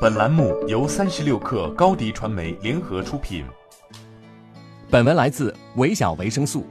[0.00, 3.44] 本栏目由三十六氪高低传媒联合出品。
[4.90, 6.66] 本文来自维小维生素。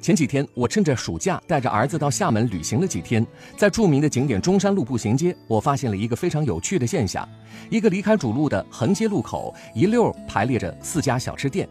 [0.00, 3.26] 前几天，我趁着暑假带着儿子到厦门旅行了几天，
[3.56, 7.26] 在著名的景点中山路步行街，我发现了一个非常有趣的现象：
[7.70, 11.66] 一个离开主路的横街路口，一溜排列着四家小吃店。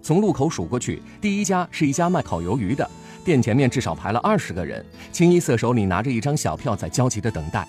[0.00, 2.88] 从路口数过去，第一家是一家卖烤鱿鱼的，
[3.24, 7.68] 店前面至少排了二十个人，清一色手里拿着一张小票，在焦急地等待。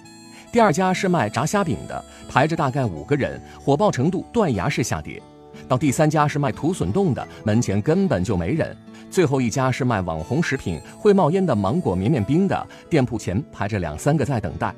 [0.52, 5.22] 第二家是卖炸虾饼的，排着大概五个人，火爆程度断崖式下跌。
[5.68, 8.76] 到第三家是卖土笋冻的，门前根本就没人。
[9.12, 14.74] 最后一家是卖网红食品、会冒烟的芒果绵绵冰的，店铺前排着两三个在等待。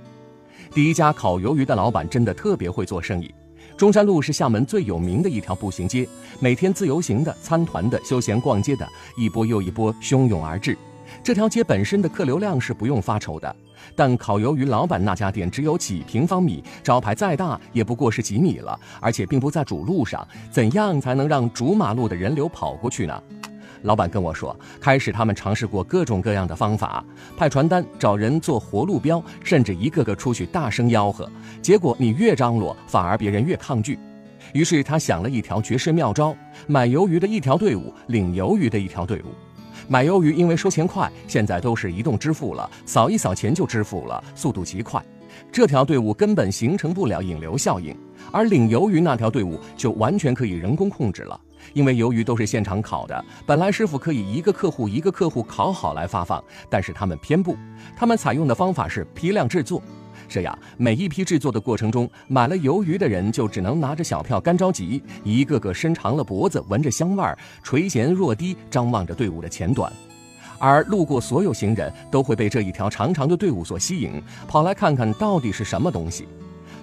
[0.73, 3.33] 第一家烤鱿鱼的老板真的特别会做生意。
[3.77, 6.05] 中山路是厦门最有名的一条步行街，
[6.41, 8.85] 每天自由行的、参团的、休闲逛街的，
[9.17, 10.77] 一波又一波汹涌而至。
[11.23, 13.55] 这条街本身的客流量是不用发愁的，
[13.95, 23.23] 但烤鱿鱼老板那家店只有几平方米，招牌再大也不过是几米了，而且并不在主路上，怎样才能让主马路的人流跑过去呢？
[23.83, 27.03] 老板跟我说，开始他们尝试过各种各样的方法，
[27.35, 31.27] 派传单、找人做活路标，甚至一个个出去大声吆喝，
[31.63, 33.97] 结果你越张罗，反而别人越抗拒。
[34.53, 36.35] 于是他想了一条绝世妙招：
[36.67, 39.33] 买鱿鱼的一条队伍，领鱿鱼的一条队伍。
[39.91, 45.03] 买鱿鱼因为收钱快，现在都是移动支付了，扫一扫钱就支付了，速度极快。
[45.51, 47.93] 这条队伍根本形成不了引流效应，
[48.31, 51.37] 而领鱿鱼那条队伍就完全可以人工控制了，
[51.73, 57.57] 因为鱿鱼都是现场烤的，本来师傅可以一个客户一个客户烤好来发放，但是他们偏不，
[57.93, 59.83] 他们采用的方法是批量制作。
[60.31, 69.91] 这样，每一批制作的过程中，买了鱿鱼的人就只能拿着小票干着急，一个个伸长了脖子，闻着香味儿，垂涎若滴，张望着队伍的前端。
[70.57, 76.25] 而路过所有行人都会被这一条长长的队伍所吸引，跑来看看到底是什么东西。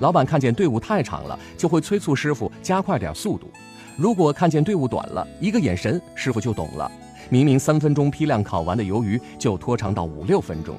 [0.00, 3.50] 老板看见队伍太长了，就会催促师傅加快点速度。
[3.96, 6.92] 如果看见队伍短了，一个眼神，师傅就懂了。
[7.30, 10.76] 明明三分钟批量烤完的鱿鱼，就拖长到五六分钟。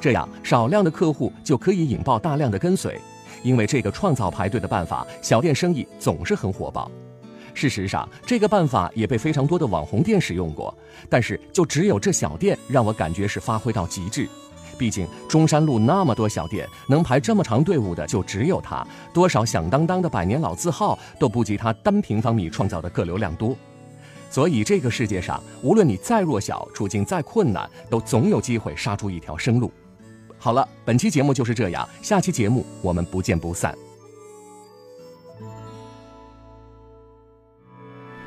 [0.00, 2.98] 这样少量的客户就可以引爆大量的跟随，
[3.42, 6.90] 因为这个创造排队的办法，小店生意总是很火爆。
[7.52, 10.72] 事实上，这个办法也被非常多的网红店使用过，
[11.08, 14.26] 但是就只有这小店让我感觉是发挥到极致。
[14.78, 23.54] 毕竟中山路那么多小店，能排这么长队伍的就只有它，多少响当当的百年老字号都不及它单平方米创造的客流量多。
[24.30, 29.70] 所以这个世界上，无论你再弱小，处境再困难，都总有机会杀出一条生路。
[30.42, 33.76] 好了，本期节目就是这样，下期节目我们不见不散。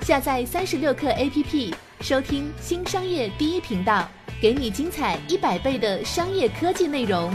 [0.02, 4.08] 下载三十六课 APP，收听新商业第一频道，
[4.40, 7.34] 给你精彩一百倍的商业科技内容。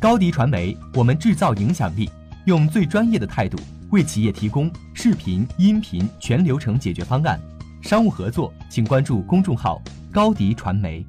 [0.00, 2.10] 高迪传媒，我们制造影响力，
[2.46, 3.58] 用最专业的态度
[3.90, 7.38] 为企业提供视频、音频全流程解决方案。
[7.82, 11.06] 商务合作，请关注公众号高迪传媒。